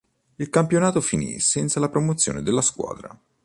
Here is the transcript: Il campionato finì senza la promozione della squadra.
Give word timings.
Il 0.37 0.49
campionato 0.49 0.99
finì 0.99 1.39
senza 1.39 1.79
la 1.79 1.87
promozione 1.87 2.41
della 2.41 2.61
squadra. 2.61 3.15